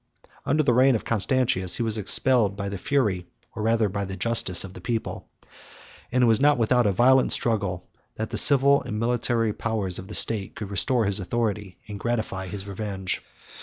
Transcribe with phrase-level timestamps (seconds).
[0.47, 4.17] Under the reign of Constantius, he was expelled by the fury, or rather by the
[4.17, 5.27] justice, of the people;
[6.11, 10.07] and it was not without a violent struggle, that the civil and military powers of
[10.07, 13.21] the state could restore his authority, and gratify his revenge.